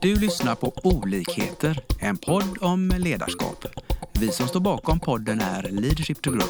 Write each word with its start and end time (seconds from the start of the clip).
Du 0.00 0.16
lyssnar 0.16 0.54
på 0.54 0.72
Olikheter, 0.84 1.78
en 2.00 2.16
podd 2.16 2.58
om 2.60 2.92
ledarskap. 2.98 3.64
Vi 4.20 4.28
som 4.28 4.48
står 4.48 4.60
bakom 4.60 5.00
podden 5.00 5.40
är 5.40 5.62
Leadership 5.62 6.22
to 6.22 6.30
Grow. 6.30 6.48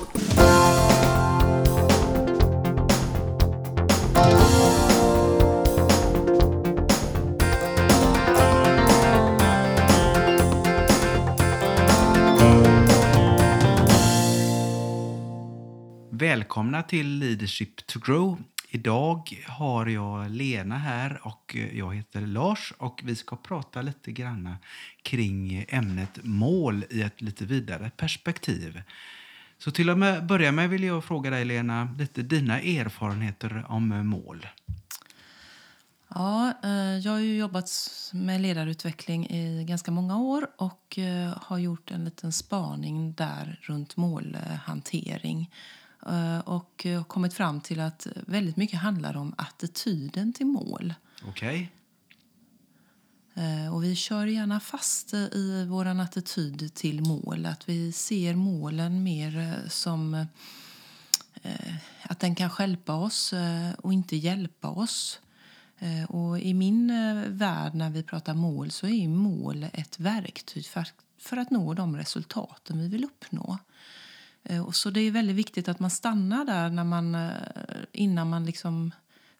Välkomna 16.11 16.83
till 16.83 17.19
Leadership 17.19 17.87
to 17.87 17.99
Grow. 17.99 18.39
Idag 18.77 19.45
har 19.47 19.87
jag 19.87 20.31
Lena 20.31 20.79
här 20.79 21.21
och 21.23 21.57
eh, 21.57 21.79
jag 21.79 21.95
heter 21.95 22.21
Lars 22.21 22.73
och 22.79 23.01
vi 23.05 23.17
ska 23.17 23.37
prata 23.37 23.83
lite 23.83 24.13
grann 24.13 24.57
kring 25.03 25.65
ämnet 25.69 26.19
mål 26.23 26.85
i 26.91 27.03
ett 27.03 27.21
lite 27.21 27.45
vidare 27.45 27.91
perspektiv. 27.97 28.83
Så 29.59 29.71
till 29.71 29.91
att 29.91 30.25
börja 30.25 30.53
med 30.53 30.71
vill 30.71 30.85
jag 30.85 31.05
fråga 31.05 31.31
dig 31.31 31.45
Lena, 31.45 31.95
lite 31.99 32.23
dina 32.23 32.61
erfarenheter 32.61 33.67
om 33.69 33.89
mål. 34.09 34.47
Ja, 36.09 36.53
eh, 36.65 36.99
jag 36.99 37.13
har 37.13 37.19
ju 37.19 37.37
jobbat 37.37 37.71
med 38.13 38.41
ledarutveckling 38.41 39.27
i 39.31 39.65
ganska 39.65 39.91
många 39.91 40.19
år 40.19 40.47
och 40.57 40.99
eh, 40.99 41.39
har 41.43 41.59
gjort 41.59 41.91
en 41.91 42.05
liten 42.05 42.33
spaning 42.33 43.15
där 43.15 43.61
runt 43.63 43.97
målhantering 43.97 45.51
och 46.45 46.87
har 46.87 47.05
kommit 47.05 47.35
fram 47.35 47.61
till 47.61 47.81
att 47.81 48.07
väldigt 48.27 48.57
mycket 48.57 48.81
handlar 48.81 49.17
om 49.17 49.35
attityden 49.39 50.33
till 50.33 50.47
mål. 50.47 50.95
Okej. 51.25 51.49
Okay. 51.49 51.69
Eh, 53.37 53.75
och 53.75 53.85
vi 53.85 53.97
kör 53.97 54.27
gärna 54.27 54.61
fast 54.61 55.15
i 55.15 55.67
vår 55.69 55.87
attityd 55.87 56.75
till 56.75 57.01
mål. 57.01 57.47
Att 57.47 57.69
vi 57.69 57.93
ser 57.93 58.35
målen 58.35 59.03
mer 59.03 59.39
eh, 59.39 59.69
som 59.69 60.27
att 62.03 62.21
den 62.21 62.35
kan 62.35 62.51
hjälpa 62.59 62.95
oss 62.95 63.35
och 63.79 63.93
inte 63.93 64.17
hjälpa 64.17 64.69
oss. 64.69 65.21
Och 66.09 66.41
I 66.41 66.55
min 66.55 66.89
värld, 67.39 67.75
när 67.75 67.91
vi 67.91 68.03
pratar 68.03 68.35
mål, 68.35 68.71
så 68.71 68.87
är 68.87 69.09
mål 69.09 69.67
ett 69.73 70.01
verktyg 70.01 70.67
för, 70.67 70.89
för 71.19 71.37
att 71.37 71.51
nå 71.51 71.75
de 71.75 71.97
resultaten 71.97 72.79
vi 72.79 72.89
vill 72.89 73.05
uppnå. 73.05 73.59
Eh, 74.49 74.67
och 74.67 74.77
så 74.77 74.91
det 74.91 75.01
är 75.01 75.11
väldigt 75.11 75.37
viktigt 75.37 75.69
att 75.69 75.81
man 75.81 75.91
stannar 75.91 76.45
där 76.45 76.71
när 76.71 76.85
man, 76.85 77.15
eh, 77.15 77.31
innan 77.93 78.31
man 78.31 78.45
liksom 78.45 78.91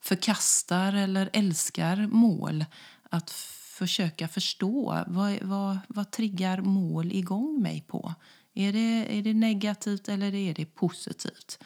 förkastar 0.01 0.93
eller 0.93 1.31
älskar 1.33 2.07
mål. 2.07 2.65
Att 3.11 3.31
försöka 3.79 4.29
förstå 4.29 5.05
vad, 5.07 5.43
vad, 5.43 5.79
vad 5.89 6.11
triggar 6.11 6.61
mål 6.61 7.13
igång 7.13 7.63
mig 7.63 7.85
på. 7.87 8.15
Är 8.55 8.73
det, 8.73 9.19
är 9.19 9.23
det 9.23 9.35
negativt 9.35 10.09
eller 10.09 10.35
är 10.35 10.55
det 10.55 10.67
positivt? 10.67 11.59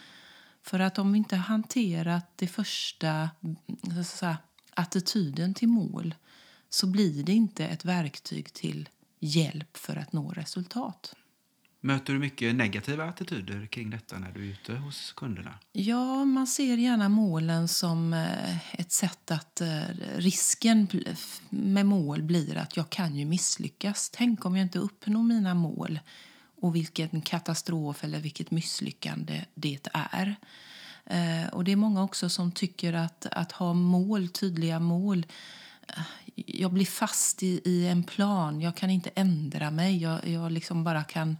För 0.62 0.80
att 0.80 0.98
om 0.98 1.12
vi 1.12 1.18
inte 1.18 1.36
hanterat 1.36 2.32
det 2.36 2.46
första 2.46 3.30
mm, 3.42 4.04
säga, 4.04 4.38
attityden 4.74 5.54
till 5.54 5.68
mål 5.68 6.14
så 6.68 6.86
blir 6.86 7.24
det 7.24 7.32
inte 7.32 7.66
ett 7.66 7.84
verktyg 7.84 8.52
till 8.52 8.88
hjälp 9.18 9.76
för 9.76 9.96
att 9.96 10.12
nå 10.12 10.30
resultat. 10.30 11.14
Möter 11.82 12.12
du 12.12 12.18
mycket 12.18 12.54
negativa 12.54 13.04
attityder 13.04 13.66
kring 13.66 13.90
detta 13.90 14.18
när 14.18 14.32
du 14.32 14.40
är 14.40 14.50
ute 14.50 14.74
hos 14.74 15.12
kunderna? 15.12 15.58
Ja, 15.72 16.24
man 16.24 16.46
ser 16.46 16.76
gärna 16.76 17.08
målen 17.08 17.68
som 17.68 18.12
eh, 18.12 18.80
ett 18.80 18.92
sätt 18.92 19.30
att... 19.30 19.60
Eh, 19.60 19.80
risken 20.16 20.88
med 21.50 21.86
mål 21.86 22.22
blir 22.22 22.56
att 22.56 22.76
jag 22.76 22.90
kan 22.90 23.16
ju 23.16 23.24
misslyckas. 23.24 24.10
Tänk 24.10 24.44
om 24.44 24.56
jag 24.56 24.64
inte 24.64 24.78
uppnår 24.78 25.22
mina 25.22 25.54
mål 25.54 26.00
och 26.60 26.76
vilken 26.76 27.20
katastrof 27.20 28.04
eller 28.04 28.20
vilket 28.20 28.50
misslyckande 28.50 29.44
det 29.54 29.88
är. 29.92 30.36
Eh, 31.06 31.48
och 31.52 31.64
Det 31.64 31.72
är 31.72 31.76
många 31.76 32.02
också 32.02 32.28
som 32.28 32.52
tycker 32.52 32.92
att, 32.92 33.26
att 33.26 33.52
ha 33.52 33.74
mål, 33.74 34.28
tydliga 34.28 34.80
mål 34.80 35.26
jag 36.34 36.72
blir 36.72 36.84
fast 36.84 37.42
i, 37.42 37.60
i 37.64 37.88
en 37.88 38.02
plan. 38.02 38.60
Jag 38.60 38.76
kan 38.76 38.90
inte 38.90 39.10
ändra 39.14 39.70
mig. 39.70 40.02
Jag, 40.02 40.28
jag 40.28 40.52
liksom 40.52 40.84
bara 40.84 41.04
kan 41.04 41.36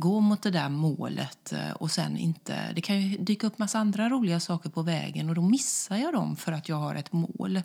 gå 0.00 0.20
mot 0.20 0.42
det 0.42 0.50
där 0.50 0.68
målet 0.68 1.52
eh, 1.52 1.70
och 1.70 1.90
sen 1.90 2.16
inte... 2.16 2.72
Det 2.72 2.80
kan 2.80 3.00
ju 3.00 3.18
dyka 3.18 3.46
upp 3.46 3.58
massa 3.58 3.78
andra 3.78 4.08
roliga 4.08 4.40
saker 4.40 4.70
på 4.70 4.82
vägen 4.82 5.28
och 5.28 5.34
då 5.34 5.42
missar 5.42 5.96
jag 5.96 6.12
dem 6.12 6.36
för 6.36 6.52
att 6.52 6.68
jag 6.68 6.76
har 6.76 6.94
ett 6.94 7.12
mål. 7.12 7.62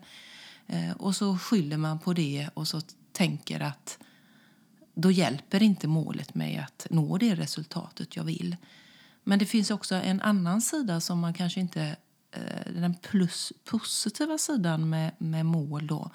Eh, 0.68 0.91
och 0.91 1.16
så 1.16 1.38
skyller 1.38 1.78
man 1.78 2.00
på 2.00 2.13
det 2.13 2.50
och 2.53 2.68
så 2.68 2.81
tänker 3.12 3.59
att 3.59 3.97
då 4.94 5.12
hjälper 5.12 5.63
inte 5.63 5.88
målet 5.88 6.35
mig 6.35 6.57
att 6.57 6.88
nå 6.90 7.18
det 7.18 7.35
resultatet 7.35 8.16
jag 8.16 8.23
vill. 8.23 8.56
Men 9.23 9.40
det 9.40 9.46
finns 9.46 9.72
också 9.72 9.96
en 9.96 10.22
annan 10.22 10.62
sida 10.62 11.02
som 11.02 11.19
man 11.19 11.34
kanske 11.34 11.59
inte... 11.59 11.96
Eh, 12.31 12.73
den 12.73 12.96
plus, 12.96 13.53
positiva 13.66 14.38
sidan 14.38 14.90
med, 14.90 15.12
med 15.17 15.46
mål 15.46 15.88
då, 15.88 16.12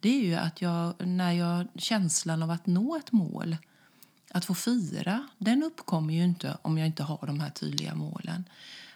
det 0.00 0.08
är 0.08 0.24
ju 0.24 0.34
att 0.34 0.62
jag, 0.62 1.06
när 1.06 1.32
jag 1.32 1.66
känslan 1.74 2.42
av 2.42 2.50
att 2.50 2.66
nå 2.66 2.96
ett 2.96 3.12
mål 3.12 3.56
att 4.34 4.44
få 4.44 4.54
fira, 4.54 5.28
den 5.38 5.62
uppkommer 5.62 6.14
ju 6.14 6.24
inte 6.24 6.58
om 6.62 6.78
jag 6.78 6.86
inte 6.86 7.02
har 7.02 7.26
de 7.26 7.40
här 7.40 7.50
tydliga 7.50 7.94
målen. 7.94 8.44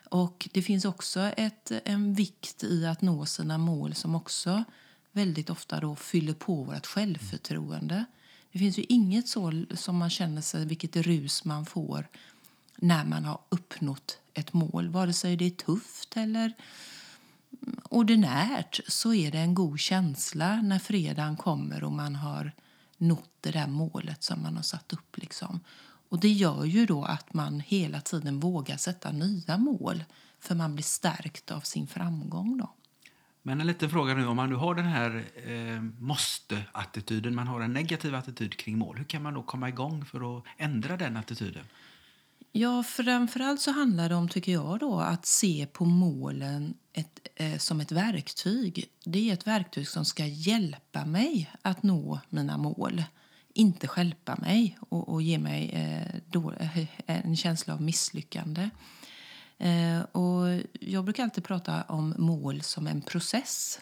Och 0.09 0.49
Det 0.53 0.63
finns 0.63 0.85
också 0.85 1.21
ett, 1.21 1.73
en 1.85 2.15
vikt 2.15 2.65
i 2.65 2.87
att 2.87 3.03
nå 3.03 3.27
sina 3.27 3.59
mål 3.59 3.95
som 3.95 4.15
också 4.15 4.65
väldigt 5.13 5.51
ofta 5.51 5.81
då 5.81 5.97
fyller 5.97 6.35
på 6.35 6.63
vårt 6.63 6.87
självförtroende. 6.87 8.05
Det 8.53 8.59
finns 8.59 8.79
ju 8.79 8.85
inget 8.89 9.29
så 9.29 9.65
som 9.75 9.97
man 9.97 10.11
känner 10.11 10.43
sig, 10.43 10.67
vilket 10.67 10.97
rus 10.97 11.45
man 11.45 11.67
får 11.67 12.09
när 12.77 13.05
man 13.05 13.25
har 13.25 13.41
uppnått 13.49 14.19
ett 14.35 14.53
mål. 14.53 14.89
Vare 14.89 15.13
sig 15.13 15.37
det 15.37 15.45
är 15.45 15.51
tufft 15.51 16.17
eller 16.17 16.53
ordinärt 17.91 18.81
så 18.89 19.15
är 19.15 19.31
det 19.31 19.39
en 19.39 19.55
god 19.55 19.81
känsla 19.81 20.63
när 20.63 20.79
fredagen 20.79 21.37
kommer 21.37 21.85
och 21.85 21.93
man 21.93 22.17
har 22.17 22.53
nått 22.99 23.31
det 23.41 23.51
där 23.51 23.67
målet 23.67 24.23
som 24.23 24.43
man 24.43 24.57
har 24.57 24.63
satt 24.63 24.93
upp. 24.93 25.19
Liksom. 25.19 25.61
Och 26.09 26.21
Det 26.21 26.29
gör 26.29 26.65
ju 26.65 26.87
då 26.87 27.05
att 27.05 27.35
man 27.35 27.61
hela 27.61 28.01
tiden 28.01 28.41
vågar 28.41 28.77
sätta 28.77 29.13
nya 29.13 29.57
mål 29.57 30.05
för 30.41 30.55
man 30.55 30.75
blir 30.75 30.85
stärkt 30.85 31.51
av 31.51 31.61
sin 31.61 31.87
framgång. 31.87 32.59
Då. 32.59 32.71
Men 33.43 33.61
en 33.61 33.67
liten 33.67 33.91
fråga 33.91 34.15
nu, 34.15 34.27
om 34.27 34.37
man 34.37 34.49
nu 34.49 34.55
har 34.55 34.75
den 34.75 34.87
här 34.87 35.25
eh, 35.47 35.81
måste-attityden, 35.99 37.35
man 37.35 37.47
har 37.47 37.61
en 37.61 37.73
negativ 37.73 38.15
attityd 38.15 38.57
kring 38.57 38.79
mål, 38.79 38.97
hur 38.97 39.05
kan 39.05 39.23
man 39.23 39.35
då 39.35 39.43
komma 39.43 39.69
igång 39.69 40.05
för 40.05 40.39
att 40.39 40.45
ändra 40.57 40.97
den 40.97 41.17
attityden? 41.17 41.65
Ja, 42.59 42.83
framförallt 42.83 43.61
så 43.61 43.71
handlar 43.71 44.09
det 44.09 44.15
om, 44.15 44.29
tycker 44.29 44.53
jag, 44.53 44.79
då, 44.79 45.01
att 45.01 45.27
se 45.27 45.67
på 45.73 45.85
målen 45.85 46.75
ett, 46.93 47.29
eh, 47.35 47.59
som 47.59 47.81
ett 47.81 47.93
verktyg. 47.93 48.85
Det 49.05 49.31
är 49.31 49.35
ett 49.35 49.47
verktyg 49.47 49.89
som 49.89 50.05
ska 50.05 50.27
hjälpa 50.27 51.05
mig 51.05 51.51
att 51.63 51.83
nå 51.83 52.21
mina 52.29 52.57
mål. 52.57 53.05
Inte 53.55 53.89
skälpa 53.89 54.37
mig 54.37 54.79
och, 54.89 55.09
och 55.09 55.23
ge 55.23 55.39
mig 55.39 55.71
eh, 55.71 56.21
då, 56.27 56.53
eh, 56.53 56.87
en 57.07 57.37
känsla 57.37 57.75
av 57.75 57.83
misslyckande. 57.83 58.71
Eh, 59.59 60.01
och 60.01 60.61
jag 60.73 61.05
brukar 61.05 61.23
alltid 61.23 61.45
prata 61.45 61.83
om 61.83 62.15
mål 62.19 62.63
som 62.63 62.87
en 62.87 63.03
process. 63.03 63.81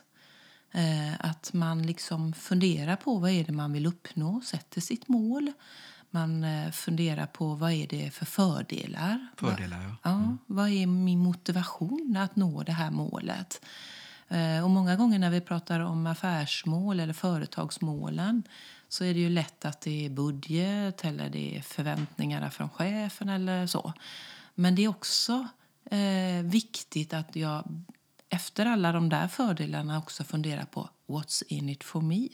Eh, 0.72 1.14
att 1.18 1.52
man 1.52 1.86
liksom 1.86 2.32
funderar 2.32 2.96
på 2.96 3.18
vad 3.18 3.30
är 3.30 3.44
det 3.44 3.52
man 3.52 3.72
vill 3.72 3.86
uppnå, 3.86 4.40
sätter 4.44 4.80
sitt 4.80 5.08
mål 5.08 5.52
man 6.14 6.44
eh, 6.44 6.70
funderar 6.70 7.26
på 7.26 7.54
vad 7.54 7.72
är 7.72 7.86
det 7.86 8.10
för 8.10 8.26
fördelar. 8.26 9.26
Fördelar, 9.36 9.82
ja. 9.82 9.96
ja 10.02 10.10
mm. 10.10 10.38
Vad 10.46 10.68
är 10.68 10.86
min 10.86 11.18
motivation 11.18 12.16
att 12.16 12.36
nå 12.36 12.62
det 12.62 12.72
här 12.72 12.90
målet? 12.90 13.64
Eh, 14.28 14.64
och 14.64 14.70
många 14.70 14.96
gånger 14.96 15.18
när 15.18 15.30
vi 15.30 15.40
pratar 15.40 15.80
om 15.80 16.06
affärsmål 16.06 17.00
eller 17.00 17.12
företagsmålen 17.12 18.42
så 18.88 19.04
är 19.04 19.14
det 19.14 19.20
ju 19.20 19.28
lätt 19.28 19.64
att 19.64 19.80
det 19.80 20.06
är 20.06 20.10
budget 20.10 21.04
eller 21.04 21.30
det 21.30 21.56
är 21.56 21.60
förväntningarna 21.60 22.50
från 22.50 22.68
chefen 22.68 23.28
eller 23.28 23.66
så. 23.66 23.92
Men 24.54 24.74
det 24.74 24.84
är 24.84 24.88
också 24.88 25.48
eh, 25.90 26.42
viktigt 26.42 27.12
att 27.12 27.36
jag 27.36 27.84
efter 28.28 28.66
alla 28.66 28.92
de 28.92 29.08
där 29.08 29.28
fördelarna 29.28 29.98
också 29.98 30.24
funderar 30.24 30.64
på 30.64 30.88
what's 31.06 31.42
in 31.48 31.68
it 31.68 31.84
for 31.84 32.00
me. 32.00 32.28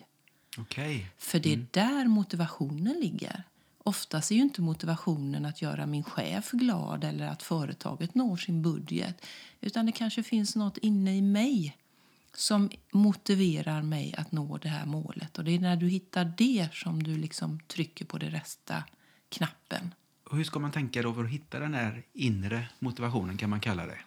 Okay. 0.59 1.07
För 1.19 1.39
det 1.39 1.49
är 1.49 1.55
mm. 1.55 1.67
där 1.71 2.05
motivationen 2.05 3.01
ligger. 3.01 3.45
Oftast 3.85 4.31
är 4.31 4.35
ju 4.35 4.43
inte 4.43 4.63
motivationen 4.63 5.45
att 5.45 5.63
göra 5.63 5.87
min 5.87 6.05
chef 6.05 6.51
glad 6.51 7.05
eller 7.05 7.27
att 7.27 7.43
företaget 7.43 8.15
når 8.15 8.37
sin 8.37 8.63
budget. 8.63 9.27
Utan 9.61 9.87
det 9.87 9.93
kanske 9.93 10.23
finns 10.23 10.57
något 10.57 10.79
inne 10.79 11.17
i 11.17 11.23
mig 11.23 11.77
som 12.35 12.71
motiverar 12.93 13.83
mig 13.83 14.15
att 14.19 14.33
nå 14.33 14.59
det 14.59 14.69
här 14.69 14.87
målet. 14.87 15.39
Och 15.39 15.45
det 15.45 15.55
är 15.55 15.61
när 15.61 15.77
du 15.77 15.89
hittar 15.89 16.33
det 16.39 16.69
som 16.73 17.03
du 17.03 17.17
liksom 17.17 17.61
trycker 17.61 18.05
på 18.05 18.19
den 18.19 18.31
rätta 18.31 18.85
knappen. 19.29 19.95
Och 20.31 20.37
hur 20.37 20.45
ska 20.45 20.59
man 20.59 20.73
tänka 20.73 21.03
då 21.03 21.15
för 21.15 21.25
att 21.25 21.31
hitta 21.31 21.59
den 21.59 21.75
här 21.75 22.03
inre 22.13 22.69
motivationen 22.79 23.37
kan 23.37 23.51
man 23.51 23.61
kalla 23.61 23.87
det? 23.87 23.99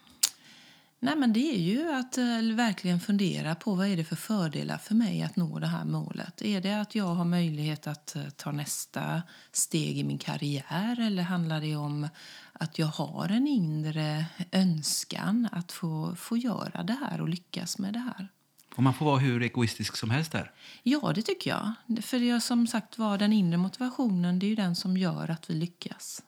Nej, 1.03 1.15
men 1.15 1.33
det 1.33 1.55
är 1.55 1.59
ju 1.59 1.91
att 1.91 2.17
eh, 2.17 2.55
verkligen 2.55 2.99
fundera 2.99 3.55
på 3.55 3.75
vad 3.75 3.87
är 3.87 3.97
det 3.97 4.03
för 4.03 4.15
fördelar 4.15 4.77
för 4.77 4.95
mig 4.95 5.23
att 5.23 5.35
nå 5.35 5.59
det 5.59 5.67
här 5.67 5.85
målet. 5.85 6.41
Är 6.41 6.61
det 6.61 6.81
att 6.81 6.95
jag 6.95 7.05
har 7.05 7.25
möjlighet 7.25 7.87
att 7.87 8.15
eh, 8.15 8.29
ta 8.29 8.51
nästa 8.51 9.21
steg 9.51 9.97
i 9.97 10.03
min 10.03 10.17
karriär 10.17 10.99
eller 10.99 11.23
handlar 11.23 11.61
det 11.61 11.75
om 11.75 12.07
att 12.53 12.79
jag 12.79 12.87
har 12.87 13.29
en 13.29 13.47
inre 13.47 14.25
önskan 14.51 15.49
att 15.51 15.71
få, 15.71 16.15
få 16.15 16.37
göra 16.37 16.83
det 16.83 16.97
här 17.09 17.21
och 17.21 17.29
lyckas 17.29 17.77
med 17.77 17.93
det 17.93 17.99
här? 17.99 18.27
Och 18.75 18.83
man 18.83 18.93
får 18.93 19.05
vara 19.05 19.19
hur 19.19 19.41
egoistisk 19.41 19.97
som 19.97 20.09
helst 20.09 20.31
där. 20.31 20.51
Ja, 20.83 21.11
det 21.15 21.21
tycker 21.21 21.49
jag. 21.49 21.73
För 22.03 22.17
jag, 22.17 22.43
som 22.43 22.67
sagt 22.67 22.97
var, 22.97 23.17
den 23.17 23.33
inre 23.33 23.57
motivationen 23.57 24.39
det 24.39 24.51
är 24.51 24.55
den 24.55 24.75
som 24.75 24.97
gör 24.97 25.31
att 25.31 25.49
vi 25.49 25.53
lyckas. 25.53 26.23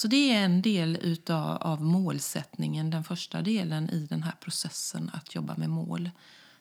Så 0.00 0.08
det 0.08 0.32
är 0.32 0.44
en 0.44 0.62
del 0.62 0.98
utav, 1.02 1.56
av 1.56 1.82
målsättningen, 1.82 2.90
den 2.90 3.04
första 3.04 3.42
delen 3.42 3.90
i 3.90 4.06
den 4.06 4.22
här 4.22 4.34
processen 4.40 5.10
att 5.12 5.34
jobba 5.34 5.56
med 5.56 5.70
mål. 5.70 6.10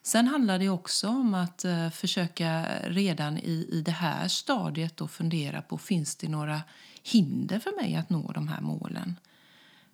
Sen 0.01 0.27
handlar 0.27 0.59
det 0.59 0.69
också 0.69 1.07
om 1.07 1.33
att 1.33 1.65
eh, 1.65 1.89
försöka 1.89 2.65
redan 2.83 3.38
i, 3.38 3.69
i 3.71 3.81
det 3.86 3.91
här 3.91 4.27
stadiet 4.27 4.97
då 4.97 5.07
fundera 5.07 5.62
på 5.62 5.77
finns 5.77 6.15
det 6.15 6.27
några 6.27 6.62
hinder 7.03 7.59
för 7.59 7.81
mig 7.81 7.95
att 7.95 8.09
nå 8.09 8.31
de 8.31 8.47
här 8.47 8.62
målen. 8.62 9.19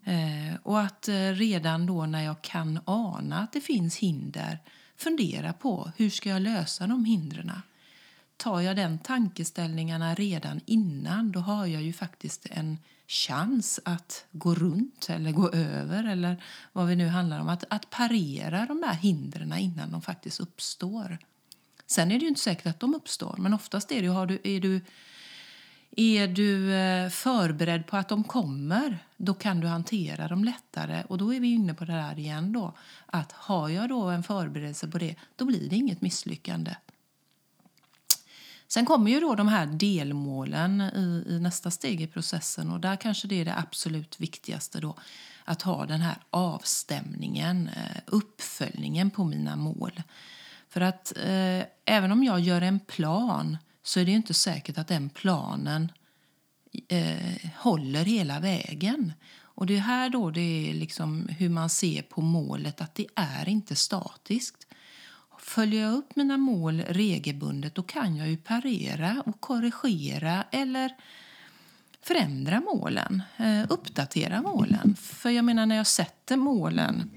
Eh, 0.04 0.56
och 0.64 0.82
att 0.82 1.08
eh, 1.08 1.14
redan 1.14 1.86
då 1.86 2.06
när 2.06 2.24
jag 2.24 2.42
kan 2.42 2.80
ana 2.86 3.40
att 3.40 3.54
det 3.54 3.62
finns 3.62 3.98
hinder 3.98 4.60
fundera 4.98 5.54
på 5.54 5.92
hur 5.98 6.10
ska 6.10 6.30
jag 6.30 6.42
lösa 6.42 6.88
de 6.88 7.06
hindren. 7.06 7.52
Tar 8.38 8.62
jag 8.62 8.76
den 8.76 9.00
tankeställningarna 9.00 10.16
redan 10.16 10.62
innan 10.66 11.32
då 11.32 11.40
har 11.40 11.66
jag 11.66 11.82
ju 11.82 11.94
faktiskt 11.94 12.46
en 12.52 12.78
chans 13.08 13.80
att 13.86 14.26
gå 14.32 14.56
runt 14.56 15.10
eller 15.10 15.32
gå 15.32 15.50
över 15.50 16.04
eller 16.04 16.44
vad 16.74 16.88
vi 16.88 16.96
nu 16.96 17.08
handlar 17.08 17.40
om. 17.40 17.50
Att, 17.50 17.64
att 17.70 17.90
parera 17.90 18.66
de 18.66 18.82
där 18.82 18.94
hindren 18.94 19.54
innan 19.54 19.92
de 19.92 20.02
faktiskt 20.02 20.40
uppstår. 20.40 21.18
Sen 21.88 22.12
är 22.12 22.16
det 22.16 22.22
ju 22.22 22.30
inte 22.30 22.42
säkert 22.42 22.66
att 22.66 22.80
de 22.80 22.96
uppstår, 22.96 23.36
men 23.38 23.54
oftast 23.54 23.92
är 23.92 24.02
det 24.02 24.08
har 24.08 24.26
du, 24.26 24.40
är 24.44 24.60
du 24.60 24.82
är 25.98 26.28
du 26.28 26.74
eh, 26.74 27.10
förberedd 27.10 27.88
på 27.88 27.98
att 27.98 28.10
de 28.10 28.24
kommer, 28.24 28.98
då 29.18 29.34
kan 29.34 29.60
du 29.60 29.68
hantera 29.68 30.28
dem 30.28 30.44
lättare. 30.44 31.04
Och 31.10 31.18
då 31.18 31.34
är 31.34 31.40
vi 31.40 31.48
inne 31.54 31.74
på 31.74 31.86
det 31.86 31.94
där 31.94 32.20
igen 32.20 32.54
då, 32.54 32.74
att 33.06 33.32
har 33.32 33.70
jag 33.70 33.90
då 33.90 34.04
en 34.04 34.24
förberedelse 34.24 34.88
på 34.88 34.98
det, 34.98 35.16
då 35.36 35.46
blir 35.46 35.70
det 35.70 35.76
inget 35.76 36.02
misslyckande. 36.02 36.76
Sen 38.76 38.86
kommer 38.86 39.12
ju 39.12 39.20
då 39.20 39.36
de 39.36 39.48
här 39.48 39.66
delmålen 39.66 40.82
i, 40.82 41.26
i, 41.30 41.40
nästa 41.40 41.72
steg 41.72 42.02
i 42.02 42.08
processen 42.08 42.72
och 42.72 42.80
där 42.80 42.96
kanske 42.96 43.28
det 43.28 43.42
är 43.42 43.46
det 43.46 43.58
absolut 43.58 44.20
viktigaste 44.20 44.80
då 44.80 44.96
att 45.46 45.62
ha 45.62 45.86
den 45.86 46.02
här 46.02 46.18
avstämningen, 46.30 47.68
eh, 47.68 48.02
uppföljningen 48.06 49.10
på 49.10 49.24
mina 49.24 49.56
mål. 49.56 50.02
För 50.70 50.82
att 50.82 51.18
eh, 51.18 51.64
även 51.86 52.12
om 52.12 52.24
jag 52.24 52.40
gör 52.40 52.62
en 52.62 52.80
plan 52.80 53.58
så 53.84 54.00
är 54.00 54.06
det 54.06 54.12
inte 54.12 54.34
säkert 54.34 54.78
att 54.78 54.88
den 54.88 55.10
planen 55.10 55.92
eh, 56.88 57.52
håller 57.56 58.06
hela 58.06 58.40
vägen. 58.40 59.14
Och 59.38 59.66
det 59.66 59.76
är 59.76 59.82
här 59.82 60.10
då 60.10 60.32
det 60.32 60.70
är 60.70 60.74
liksom 60.74 61.28
hur 61.38 61.50
man 61.50 61.70
ser 61.70 62.02
på 62.02 62.22
målet, 62.22 62.82
att 62.82 62.96
det 62.96 63.08
är 63.16 63.50
inte 63.50 63.76
statiskt. 63.76 64.65
Följer 65.46 65.82
jag 65.82 65.94
upp 65.94 66.16
mina 66.16 66.38
mål 66.38 66.82
regelbundet 66.82 67.76
då 67.76 67.84
kan 67.84 68.16
jag 68.16 68.30
ju 68.30 68.38
parera 68.38 69.24
och 69.26 69.42
korrigera 69.42 70.44
eller 70.52 70.92
förändra 72.02 72.60
målen, 72.60 73.24
eh, 73.38 73.64
uppdatera 73.70 74.42
målen. 74.42 74.96
För 74.96 75.30
jag 75.30 75.46
menar 75.46 75.66
när 75.66 75.76
jag 75.76 75.88
sätter 75.88 76.38
målen 76.38 77.10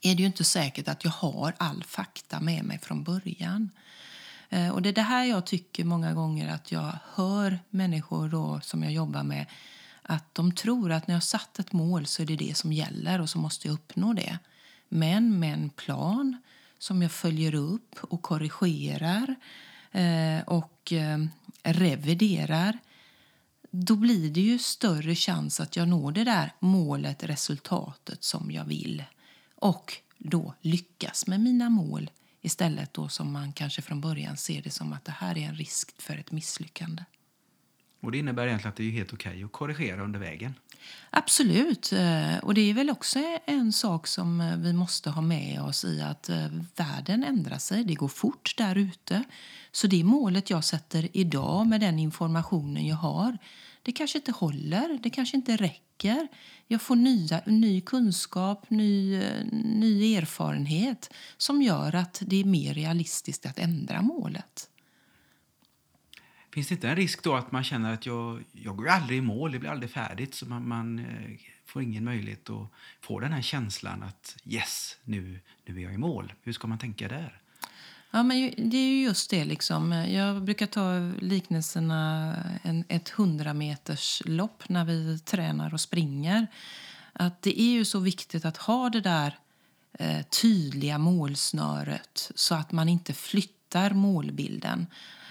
är 0.00 0.14
det 0.14 0.20
ju 0.20 0.26
inte 0.26 0.44
säkert 0.44 0.88
att 0.88 1.04
jag 1.04 1.10
har 1.10 1.54
all 1.58 1.84
fakta 1.84 2.40
med 2.40 2.64
mig 2.64 2.78
från 2.78 3.04
början. 3.04 3.70
Eh, 4.48 4.68
och 4.68 4.82
det 4.82 4.88
är 4.88 4.92
det 4.92 5.02
här 5.02 5.24
jag 5.24 5.46
tycker 5.46 5.84
många 5.84 6.12
gånger 6.12 6.54
att 6.54 6.72
jag 6.72 6.92
hör 7.14 7.58
människor 7.70 8.28
då, 8.28 8.60
som 8.62 8.82
jag 8.82 8.92
jobbar 8.92 9.22
med 9.22 9.46
att 10.02 10.34
de 10.34 10.52
tror 10.52 10.92
att 10.92 11.06
när 11.06 11.14
jag 11.14 11.22
satt 11.22 11.58
ett 11.58 11.72
mål 11.72 12.06
så 12.06 12.22
är 12.22 12.26
det 12.26 12.36
det 12.36 12.56
som 12.56 12.72
gäller 12.72 13.20
och 13.20 13.30
så 13.30 13.38
måste 13.38 13.68
jag 13.68 13.74
uppnå 13.74 14.12
det. 14.12 14.38
Men 14.88 15.38
med 15.38 15.52
en 15.54 15.70
plan 15.70 16.36
som 16.78 17.02
jag 17.02 17.12
följer 17.12 17.54
upp 17.54 17.96
och 18.00 18.22
korrigerar 18.22 19.34
eh, 19.92 20.40
och 20.46 20.92
eh, 20.92 21.18
reviderar 21.62 22.78
då 23.70 23.96
blir 23.96 24.30
det 24.30 24.40
ju 24.40 24.58
större 24.58 25.14
chans 25.14 25.60
att 25.60 25.76
jag 25.76 25.88
når 25.88 26.12
det 26.12 26.24
där 26.24 26.52
målet, 26.60 27.24
resultatet 27.24 28.24
som 28.24 28.50
jag 28.50 28.64
vill 28.64 29.04
och 29.54 29.92
då 30.18 30.54
lyckas 30.60 31.26
med 31.26 31.40
mina 31.40 31.70
mål 31.70 32.10
istället 32.40 32.94
då 32.94 33.08
som 33.08 33.32
man 33.32 33.52
kanske 33.52 33.82
från 33.82 34.00
början 34.00 34.36
ser 34.36 34.62
det 34.62 34.70
som 34.70 34.92
att 34.92 35.04
det 35.04 35.12
här 35.12 35.38
är 35.38 35.48
en 35.48 35.54
risk 35.54 36.02
för 36.02 36.16
ett 36.16 36.32
misslyckande. 36.32 37.04
Och 38.00 38.12
Det 38.12 38.18
innebär 38.18 38.46
egentligen 38.46 38.70
att 38.70 38.76
det 38.76 38.84
är 38.84 38.90
helt 38.90 39.12
okej 39.12 39.44
att 39.44 39.52
korrigera 39.52 40.04
under 40.04 40.20
vägen? 40.20 40.54
Absolut. 41.10 41.92
Eh, 41.92 42.38
och 42.42 42.54
det 42.54 42.70
är 42.70 42.74
väl 42.74 42.90
också 42.90 43.18
en 43.46 43.72
sak 43.72 44.06
som 44.06 44.40
eh, 44.40 44.56
vi 44.56 44.72
måste 44.72 45.10
ha 45.10 45.22
med 45.22 45.62
oss 45.62 45.84
i 45.84 46.00
att 46.00 46.28
eh, 46.28 46.46
världen 46.76 47.24
ändrar 47.24 47.58
sig. 47.58 47.84
Det 47.84 47.94
går 47.94 48.08
fort 48.08 48.54
där 48.56 48.76
ute. 48.76 49.22
Så 49.72 49.86
det 49.86 50.04
målet 50.04 50.50
jag 50.50 50.64
sätter 50.64 51.08
idag 51.12 51.66
med 51.66 51.80
den 51.80 51.98
informationen 51.98 52.86
jag 52.86 52.96
har, 52.96 53.38
det 53.82 53.92
kanske 53.92 54.18
inte 54.18 54.32
håller, 54.32 54.98
det 55.02 55.10
kanske 55.10 55.36
inte 55.36 55.56
räcker. 55.56 56.28
Jag 56.66 56.82
får 56.82 56.96
nya, 56.96 57.40
ny 57.46 57.80
kunskap, 57.80 58.70
ny, 58.70 59.22
ny 59.52 60.16
erfarenhet 60.16 61.10
som 61.36 61.62
gör 61.62 61.94
att 61.94 62.22
det 62.26 62.40
är 62.40 62.44
mer 62.44 62.74
realistiskt 62.74 63.46
att 63.46 63.58
ändra 63.58 64.02
målet. 64.02 64.68
Finns 66.56 66.68
det 66.68 66.74
inte 66.74 66.88
en 66.88 66.96
risk 66.96 67.22
då 67.22 67.34
att 67.34 67.52
man 67.52 67.64
känner 67.64 67.94
att 67.94 68.06
jag, 68.06 68.44
jag 68.52 68.76
går 68.76 68.88
aldrig 68.88 69.18
i 69.18 69.20
mål, 69.20 69.52
det 69.52 69.58
blir 69.58 69.70
aldrig 69.70 69.90
färdigt 69.90 70.34
så 70.34 70.46
man, 70.46 70.68
man 70.68 70.98
eh, 70.98 71.38
får 71.66 71.82
ingen 71.82 72.04
möjlighet 72.04 72.50
att 72.50 72.68
få 73.00 73.20
den 73.20 73.32
här 73.32 73.42
känslan 73.42 74.02
att 74.02 74.36
yes, 74.44 74.96
nu, 75.04 75.40
nu 75.64 75.76
är 75.78 75.82
jag 75.82 75.94
i 75.94 75.98
mål. 75.98 76.32
Hur 76.42 76.52
ska 76.52 76.66
man 76.66 76.78
tänka 76.78 77.08
där? 77.08 77.40
Ja, 78.10 78.22
men 78.22 78.52
det 78.56 78.76
är 78.76 78.88
ju 78.88 79.02
just 79.02 79.30
det. 79.30 79.44
Liksom. 79.44 79.92
Jag 79.92 80.42
brukar 80.42 80.66
ta 80.66 81.12
liknelserna 81.20 82.34
en, 82.62 82.84
ett 82.88 83.12
100 83.16 83.54
meters 83.54 84.22
lopp 84.24 84.68
när 84.68 84.84
vi 84.84 85.18
tränar 85.18 85.74
och 85.74 85.80
springer. 85.80 86.46
Att 87.12 87.42
Det 87.42 87.60
är 87.60 87.70
ju 87.70 87.84
så 87.84 87.98
viktigt 87.98 88.44
att 88.44 88.56
ha 88.56 88.90
det 88.90 89.00
där 89.00 89.38
eh, 89.98 90.22
tydliga 90.22 90.98
målsnöret 90.98 92.30
så 92.34 92.54
att 92.54 92.72
man 92.72 92.88
inte 92.88 93.12
flyttar 93.12 93.55
målbilden. 93.92 94.86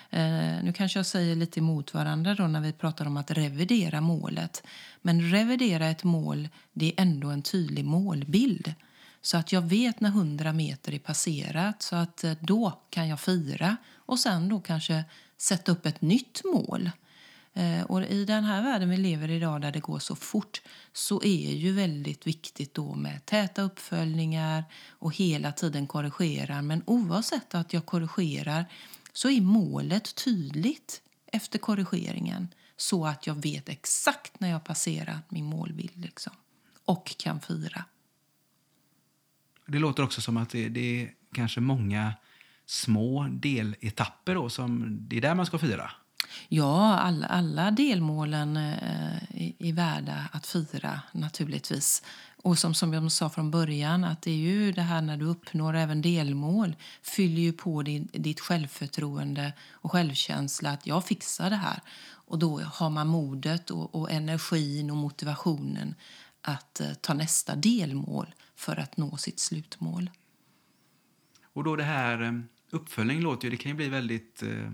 Eh, 0.10 0.64
nu 0.64 0.74
kanske 0.76 1.00
jag 1.00 1.06
säger 1.06 1.36
lite 1.36 1.60
emot 1.60 1.94
varandra 1.94 2.36
då 2.36 2.48
när 2.48 2.62
vi 2.62 2.74
pratar 2.74 3.06
om 3.06 3.18
att 3.18 3.32
revidera 3.32 4.02
målet. 4.02 4.64
Men 5.02 5.32
revidera 5.32 5.88
ett 5.88 6.04
mål, 6.04 6.50
det 6.74 6.86
är 6.86 7.02
ändå 7.02 7.30
en 7.30 7.42
tydlig 7.42 7.86
målbild. 7.86 8.74
Så 9.22 9.38
att 9.38 9.52
jag 9.52 9.62
vet 9.62 10.00
när 10.00 10.10
100 10.10 10.54
meter 10.54 10.94
är 10.94 11.00
passerat, 11.00 11.82
så 11.82 11.96
att 11.96 12.24
eh, 12.24 12.34
då 12.40 12.82
kan 12.90 13.08
jag 13.08 13.20
fira 13.20 13.78
och 13.96 14.20
sen 14.20 14.50
då 14.50 14.60
kanske 14.60 15.04
sätta 15.38 15.72
upp 15.72 15.86
ett 15.86 16.02
nytt 16.02 16.42
mål. 16.54 16.92
Eh, 17.58 17.84
och 17.84 18.04
I 18.04 18.26
den 18.26 18.44
här 18.44 18.64
världen 18.64 18.90
vi 18.90 18.98
lever 18.98 19.32
i 19.32 19.36
idag 19.36 19.62
där 19.62 19.72
det 19.72 19.80
går 19.80 20.00
så 20.00 20.16
fort 20.16 20.62
så 20.94 21.24
är 21.24 21.54
ju 21.56 21.72
väldigt 21.72 22.28
viktigt 22.28 22.74
då 22.74 22.96
med 22.96 23.26
täta 23.26 23.62
uppföljningar 23.62 24.64
och 24.90 25.16
hela 25.16 25.52
tiden 25.52 25.88
korrigera. 25.88 26.62
Men 26.62 26.84
oavsett 26.86 27.56
att 27.56 27.74
jag 27.74 27.86
korrigerar 27.86 28.66
så 29.14 29.30
är 29.30 29.42
målet 29.42 30.16
tydligt 30.16 31.02
efter 31.32 31.60
korrigeringen 31.60 32.48
så 32.78 33.06
att 33.06 33.28
jag 33.28 33.36
vet 33.36 33.70
exakt 33.70 34.40
när 34.40 34.50
jag 34.50 34.64
passerar 34.64 35.20
min 35.30 35.46
målbild 35.46 36.06
liksom, 36.06 36.34
och 36.86 37.18
kan 37.18 37.42
fira. 37.42 37.86
Det 39.66 39.80
låter 39.80 40.04
också 40.04 40.22
som 40.22 40.38
att 40.38 40.50
det, 40.50 40.70
det 40.70 41.02
är 41.02 41.14
kanske 41.34 41.60
många 41.60 42.14
små 42.66 43.28
deletapper 43.32 44.36
då, 44.36 44.50
som 44.50 44.98
det 45.02 45.18
är 45.18 45.22
där 45.22 45.36
man 45.36 45.46
ska 45.46 45.58
fira. 45.58 45.92
Ja, 46.50 47.00
alla, 47.00 47.28
alla 47.28 47.72
delmålen 47.72 48.58
eh, 48.58 49.16
är, 49.30 49.54
är 49.60 49.74
värda 49.74 50.30
att 50.32 50.48
fira 50.48 51.02
naturligtvis. 51.12 52.04
Och 52.44 52.60
som, 52.60 52.74
som 52.74 52.94
jag 52.94 53.12
sa 53.12 53.30
från 53.30 53.52
början, 53.52 54.04
att 54.04 54.22
det 54.22 54.32
är 54.32 54.36
ju 54.36 54.72
det 54.72 54.82
här 54.82 55.02
när 55.02 55.18
du 55.18 55.26
uppnår 55.26 55.76
även 55.76 56.02
delmål 56.02 56.76
fyller 57.02 57.42
ju 57.42 57.54
på 57.54 57.84
din, 57.84 58.10
ditt 58.14 58.40
självförtroende 58.40 59.54
och 59.72 59.92
självkänsla 59.92 60.72
att 60.72 60.88
jag 60.88 61.06
fixar 61.06 61.50
det 61.50 61.56
här. 61.56 61.80
Och 62.08 62.40
då 62.40 62.62
har 62.62 62.90
man 62.90 63.08
modet 63.08 63.72
och, 63.72 63.96
och 63.96 64.12
energin 64.12 64.92
och 64.92 64.98
motivationen 64.98 65.96
att 66.42 66.80
eh, 66.80 66.94
ta 66.94 67.14
nästa 67.14 67.56
delmål 67.56 68.36
för 68.56 68.80
att 68.80 68.98
nå 68.98 69.18
sitt 69.18 69.40
slutmål. 69.40 70.10
Och 71.54 71.64
då 71.64 71.76
det 71.76 71.84
här 71.84 72.22
eh, 72.22 72.34
uppföljning 72.70 73.22
låter 73.22 73.44
ju, 73.44 73.50
det 73.50 73.58
kan 73.58 73.70
ju 73.70 73.76
bli 73.76 73.90
väldigt 73.90 74.44
eh, 74.44 74.72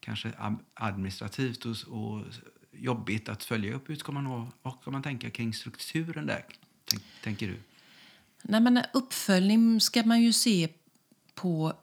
kanske 0.00 0.32
administrativt 0.74 1.64
och, 1.64 1.76
och, 1.88 2.24
jobbigt 2.72 3.28
att 3.28 3.44
följa 3.44 3.74
upp. 3.74 3.88
Hur 3.88 3.96
ska 3.96 4.12
man, 4.12 4.26
ha, 4.26 4.48
vad 4.62 4.74
ska 4.80 4.90
man 4.90 5.02
tänka 5.02 5.30
kring 5.30 5.54
strukturen 5.54 6.26
där? 6.26 6.44
tänker 7.22 7.48
du? 7.48 7.56
Nej, 8.42 8.60
men 8.60 8.84
uppföljning 8.92 9.80
ska 9.80 10.02
man 10.02 10.22
ju 10.22 10.32
se 10.32 10.68
på 11.34 11.74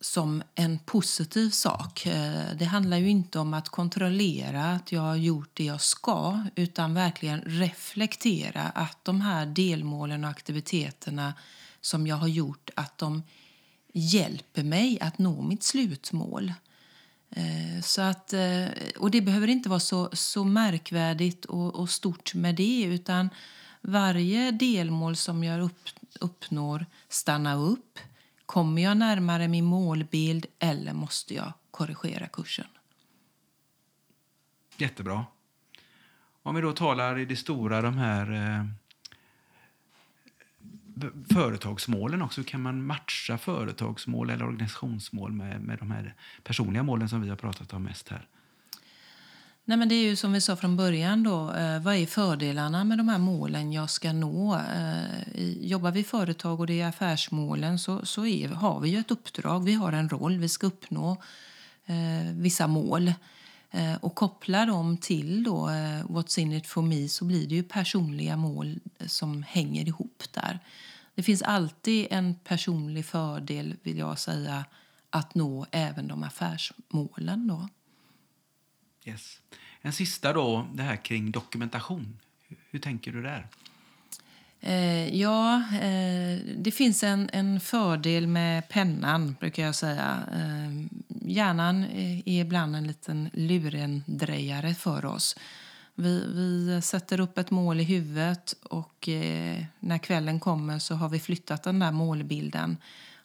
som 0.00 0.42
en 0.54 0.78
positiv 0.78 1.50
sak. 1.50 2.06
Eh, 2.06 2.56
det 2.58 2.64
handlar 2.64 2.96
ju 2.96 3.08
inte 3.08 3.38
om 3.38 3.54
att 3.54 3.68
kontrollera 3.68 4.64
att 4.64 4.92
jag 4.92 5.00
har 5.00 5.16
gjort 5.16 5.50
det 5.54 5.64
jag 5.64 5.80
ska 5.80 6.44
utan 6.54 6.94
verkligen 6.94 7.40
reflektera 7.40 8.62
att 8.62 9.04
de 9.04 9.20
här 9.20 9.46
delmålen 9.46 10.24
och 10.24 10.30
aktiviteterna 10.30 11.34
som 11.80 12.06
jag 12.06 12.16
har 12.16 12.28
gjort 12.28 12.70
att 12.76 12.98
de 12.98 13.22
hjälper 13.92 14.62
mig 14.62 14.98
att 15.00 15.18
nå 15.18 15.42
mitt 15.42 15.62
slutmål. 15.62 16.52
Eh, 17.36 17.80
så 17.82 18.02
att, 18.02 18.32
eh, 18.32 18.66
och 18.98 19.10
det 19.10 19.20
behöver 19.20 19.46
inte 19.48 19.68
vara 19.68 19.80
så, 19.80 20.08
så 20.12 20.44
märkvärdigt 20.44 21.44
och, 21.44 21.74
och 21.74 21.90
stort 21.90 22.34
med 22.34 22.54
det 22.54 22.82
utan 22.82 23.30
varje 23.80 24.50
delmål 24.50 25.16
som 25.16 25.44
jag 25.44 25.60
upp, 25.60 25.88
uppnår 26.20 26.86
stanna 27.08 27.54
upp. 27.54 27.98
Kommer 28.46 28.82
jag 28.82 28.96
närmare 28.96 29.48
min 29.48 29.64
målbild 29.64 30.46
eller 30.58 30.92
måste 30.92 31.34
jag 31.34 31.52
korrigera 31.70 32.28
kursen? 32.28 32.66
Jättebra. 34.76 35.26
Om 36.42 36.54
vi 36.54 36.60
då 36.60 36.72
talar 36.72 37.18
i 37.18 37.24
det 37.24 37.36
stora, 37.36 37.82
de 37.82 37.98
här 37.98 38.32
eh, 38.32 38.66
företagsmålen 41.32 42.22
också. 42.22 42.42
Kan 42.44 42.62
man 42.62 42.86
matcha 42.86 43.38
företagsmål 43.38 44.30
eller 44.30 44.44
organisationsmål 44.44 45.32
med, 45.32 45.60
med 45.60 45.78
de 45.78 45.90
här 45.90 46.14
personliga 46.42 46.82
målen 46.82 47.08
som 47.08 47.22
vi 47.22 47.28
har 47.28 47.36
pratat 47.36 47.72
om 47.72 47.82
mest 47.82 48.08
här? 48.08 48.26
Nej, 49.64 49.78
men 49.78 49.88
det 49.88 49.94
är 49.94 50.02
ju 50.04 50.16
som 50.16 50.32
vi 50.32 50.40
sa 50.40 50.56
från 50.56 50.76
början. 50.76 51.22
Då, 51.22 51.52
eh, 51.52 51.82
vad 51.82 51.94
är 51.94 52.06
fördelarna 52.06 52.84
med 52.84 52.98
de 52.98 53.08
här 53.08 53.18
målen 53.18 53.72
jag 53.72 53.90
ska 53.90 54.12
nå? 54.12 54.54
Eh, 54.54 55.42
jobbar 55.60 55.90
vi 55.90 56.00
i 56.00 56.04
företag 56.04 56.60
och 56.60 56.66
det 56.66 56.80
är 56.80 56.88
affärsmålen 56.88 57.78
så, 57.78 58.06
så 58.06 58.26
är, 58.26 58.48
har 58.48 58.80
vi 58.80 58.88
ju 58.88 58.98
ett 58.98 59.10
uppdrag. 59.10 59.64
Vi 59.64 59.72
har 59.72 59.92
en 59.92 60.08
roll. 60.08 60.38
Vi 60.38 60.48
ska 60.48 60.66
uppnå 60.66 61.16
eh, 61.86 62.32
vissa 62.32 62.66
mål. 62.66 63.12
Eh, 63.74 63.94
och 63.94 64.14
kopplar 64.14 64.66
dem 64.66 64.96
till 64.96 65.42
då, 65.42 65.68
eh, 65.68 66.04
What's 66.04 66.38
in 66.38 66.52
it 66.52 66.66
for 66.66 66.82
me 66.82 67.08
så 67.08 67.24
blir 67.24 67.48
det 67.48 67.54
ju 67.54 67.62
personliga 67.62 68.36
mål 68.36 68.80
som 69.06 69.42
hänger 69.42 69.88
ihop 69.88 70.22
där. 70.30 70.58
Det 71.14 71.22
finns 71.22 71.42
alltid 71.42 72.06
en 72.10 72.34
personlig 72.34 73.06
fördel, 73.06 73.76
vill 73.82 73.98
jag 73.98 74.18
säga, 74.18 74.64
att 75.10 75.34
nå 75.34 75.66
även 75.70 76.08
de 76.08 76.22
affärsmålen. 76.22 77.46
Då. 77.46 77.68
Yes. 79.04 79.40
En 79.80 79.92
sista 79.92 80.32
då, 80.32 80.68
det 80.74 80.82
här 80.82 80.96
kring 80.96 81.30
dokumentation. 81.30 82.18
Hur, 82.48 82.58
hur 82.70 82.78
tänker 82.78 83.12
du 83.12 83.22
där? 83.22 83.48
Eh, 84.64 85.16
ja, 85.16 85.62
eh, 85.80 86.38
det 86.56 86.74
finns 86.74 87.02
en, 87.02 87.30
en 87.32 87.60
fördel 87.60 88.26
med 88.26 88.68
pennan, 88.68 89.36
brukar 89.40 89.62
jag 89.62 89.74
säga. 89.74 90.18
Eh, 90.32 90.98
hjärnan 91.24 91.84
eh, 91.84 92.18
är 92.18 92.40
ibland 92.40 92.76
en 92.76 92.86
liten 92.86 93.30
lurendrejare 93.32 94.74
för 94.74 95.04
oss. 95.04 95.36
Vi, 95.94 96.24
vi 96.26 96.80
sätter 96.82 97.20
upp 97.20 97.38
ett 97.38 97.50
mål 97.50 97.80
i 97.80 97.84
huvudet 97.84 98.54
och 98.62 99.08
eh, 99.08 99.64
när 99.80 99.98
kvällen 99.98 100.40
kommer 100.40 100.78
så 100.78 100.94
har 100.94 101.08
vi 101.08 101.20
flyttat 101.20 101.62
den 101.62 101.78
där 101.78 101.92
målbilden. 101.92 102.76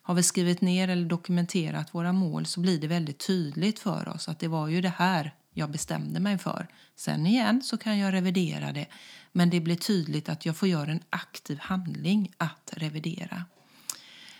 Har 0.01 0.13
vi 0.13 0.23
skrivit 0.23 0.61
ner 0.61 0.87
eller 0.87 1.05
dokumenterat 1.05 1.93
våra 1.93 2.13
mål 2.13 2.45
så 2.45 2.59
blir 2.59 2.81
det 2.81 2.87
väldigt 2.87 3.27
tydligt 3.27 3.79
för 3.79 4.09
oss 4.09 4.29
att 4.29 4.39
det 4.39 4.47
var 4.47 4.67
ju 4.67 4.81
det 4.81 4.93
här 4.97 5.33
jag 5.53 5.71
bestämde 5.71 6.19
mig 6.19 6.37
för. 6.37 6.67
Sen 6.95 7.27
igen 7.27 7.61
så 7.61 7.77
kan 7.77 7.97
jag 7.97 8.13
revidera 8.13 8.71
det, 8.71 8.85
men 9.31 9.49
det 9.49 9.59
blir 9.59 9.75
tydligt 9.75 10.29
att 10.29 10.45
jag 10.45 10.57
får 10.57 10.67
göra 10.67 10.91
en 10.91 11.03
aktiv 11.09 11.59
handling 11.61 12.33
att 12.37 12.73
revidera. 12.73 13.45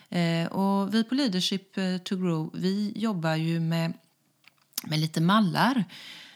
Eh, 0.09 0.47
och 0.47 0.93
vi 0.93 1.03
på 1.03 1.15
Leadership 1.15 1.77
eh, 1.77 1.97
to 1.97 2.15
Grow 2.15 2.49
vi 2.53 2.93
jobbar 2.95 3.35
ju 3.35 3.59
med, 3.59 3.93
med 4.83 4.99
lite 4.99 5.21
mallar. 5.21 5.83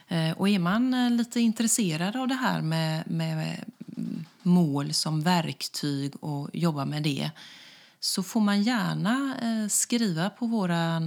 Eh, 0.08 0.32
och 0.32 0.50
är 0.50 0.60
man 0.60 1.18
lite 1.18 1.40
intresserad 1.40 2.16
av 2.16 2.28
det 2.28 2.36
här 2.36 2.62
med, 2.62 3.12
med 3.12 3.66
mm, 3.98 4.26
mål 4.42 4.94
som 4.94 5.22
verktyg 5.22 6.24
och 6.24 6.50
jobba 6.54 6.86
med 6.86 7.04
det 7.04 7.32
så 8.00 8.24
får 8.24 8.40
man 8.42 8.64
gärna 8.64 9.36
skriva 9.70 10.30
på 10.30 10.46
våra 10.46 11.02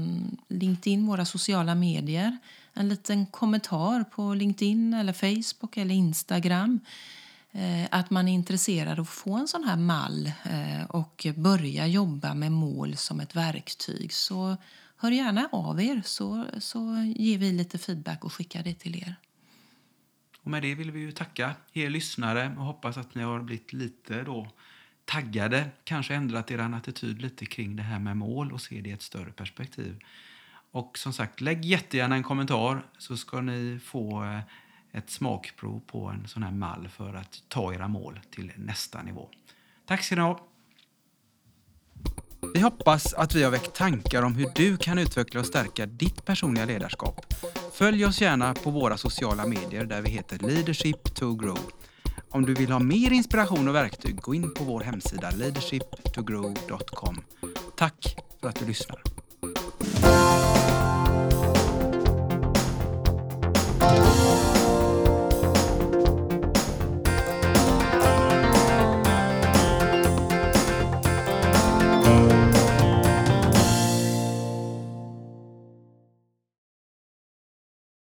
LinkedIn, 0.49 1.07
våra 1.07 1.25
sociala 1.25 1.75
medier 1.75 2.39
en 2.75 2.89
liten 2.89 3.27
kommentar 3.27 4.05
på 4.05 4.35
LinkedIn, 4.35 4.95
eller 4.95 5.13
Facebook 5.13 5.77
eller 5.77 5.95
Instagram 5.95 6.81
Eh, 7.57 7.89
att 7.91 8.11
man 8.11 8.29
är 8.29 8.33
intresserad 8.33 8.99
av 8.99 9.01
att 9.01 9.09
få 9.09 9.37
en 9.37 9.49
sån 9.49 9.65
här 9.65 9.77
mall 9.77 10.33
eh, 10.45 10.85
och 10.89 11.27
börja 11.37 11.87
jobba 11.87 12.35
med 12.35 12.53
mål 12.53 12.97
som 12.97 13.21
ett 13.21 13.37
verktyg 13.37 14.13
så 14.13 14.57
hör 14.97 15.11
gärna 15.11 15.49
av 15.53 15.81
er 15.81 16.03
så, 16.05 16.45
så 16.59 17.13
ger 17.17 17.39
vi 17.39 17.53
lite 17.53 17.79
feedback 17.79 18.25
och 18.25 18.33
skickar 18.33 18.63
det 18.63 18.75
till 18.75 18.97
er. 18.97 19.17
Och 20.43 20.51
med 20.51 20.63
det 20.63 20.75
vill 20.75 20.91
vi 20.91 21.01
ju 21.01 21.13
tacka 21.13 21.55
er 21.73 21.91
lyssnare 21.91 22.55
och 22.59 22.65
hoppas 22.65 22.97
att 22.97 23.15
ni 23.15 23.23
har 23.23 23.41
blivit 23.41 23.73
lite 23.73 24.23
då 24.23 24.49
taggade, 25.05 25.71
kanske 25.85 26.15
ändrat 26.15 26.51
er 26.51 26.59
attityd 26.59 27.23
lite 27.23 27.47
kring 27.47 27.77
det 27.77 27.83
här 27.83 27.99
med 27.99 28.17
mål 28.17 28.53
och 28.53 28.61
se 28.61 28.81
det 28.81 28.91
i 28.91 28.93
ett 28.93 29.03
större 29.03 29.33
perspektiv. 29.33 29.99
Och 30.71 30.99
som 30.99 31.13
sagt, 31.13 31.41
lägg 31.41 31.65
jättegärna 31.65 32.17
en 32.17 32.23
kommentar 32.23 32.87
så 32.99 33.17
ska 33.17 33.41
ni 33.41 33.79
få 33.85 34.25
eh, 34.25 34.41
ett 34.95 35.11
smakprov 35.11 35.81
på 35.87 36.07
en 36.07 36.29
sån 36.29 36.43
här 36.43 36.53
mall 36.53 36.89
för 36.89 37.15
att 37.15 37.43
ta 37.49 37.75
era 37.75 37.89
mål 37.89 38.21
till 38.31 38.53
nästa 38.57 39.03
nivå. 39.03 39.29
Tack 39.87 40.03
ska 40.03 40.15
ni 40.15 40.21
ha! 40.21 40.41
Vi 42.55 42.61
hoppas 42.61 43.15
att 43.15 43.35
vi 43.35 43.43
har 43.43 43.51
väckt 43.51 43.75
tankar 43.75 44.23
om 44.23 44.35
hur 44.35 44.49
du 44.55 44.77
kan 44.77 44.99
utveckla 44.99 45.41
och 45.41 45.47
stärka 45.47 45.87
ditt 45.87 46.25
personliga 46.25 46.65
ledarskap. 46.65 47.35
Följ 47.73 48.07
oss 48.07 48.21
gärna 48.21 48.55
på 48.55 48.71
våra 48.71 48.97
sociala 48.97 49.47
medier 49.47 49.85
där 49.85 50.03
vi 50.03 50.11
heter 50.11 50.39
Leadership 50.39 51.15
to 51.15 51.35
Grow. 51.35 51.59
Om 52.31 52.47
du 52.47 52.55
vill 52.55 52.71
ha 52.71 52.79
mer 52.79 53.13
inspiration 53.13 53.69
och 53.69 53.75
verktyg, 53.75 54.21
gå 54.21 54.35
in 54.35 54.55
på 54.55 54.65
vår 54.65 54.81
hemsida 54.81 55.31
leadershiptogrow.com. 55.31 57.21
Tack 57.77 58.17
för 58.41 58.49
att 58.49 58.57
du 58.57 58.67
lyssnar. 58.67 59.03